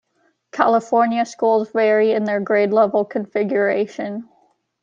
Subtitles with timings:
[0.51, 4.27] California schools vary in their grade-level configuration.